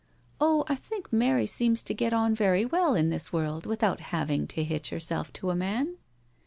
"Oh, 0.41 0.65
I 0.67 0.73
think 0.73 1.13
Mary 1.13 1.45
seems 1.45 1.83
to 1.83 1.93
get 1.93 2.11
on 2.11 2.33
very 2.33 2.65
well 2.65 2.95
in 2.95 3.11
this 3.11 3.31
world 3.31 3.67
without 3.67 3.99
having 3.99 4.47
to 4.47 4.63
hitch 4.63 4.89
herself 4.89 5.31
to 5.33 5.51
a 5.51 5.55
man. 5.55 5.97